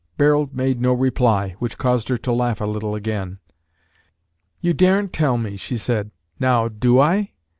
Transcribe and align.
Barold 0.17 0.55
made 0.55 0.81
no 0.81 0.93
reply, 0.93 1.53
which 1.59 1.77
caused 1.77 2.09
her 2.09 2.17
to 2.17 2.33
laugh 2.33 2.59
a 2.59 2.65
little 2.65 2.95
again. 2.95 3.37
"You 4.59 4.73
daren't 4.73 5.13
tell 5.13 5.37
me," 5.37 5.57
she 5.57 5.77
said. 5.77 6.09
"Now, 6.39 6.67
do 6.69 6.99
I? 6.99 7.33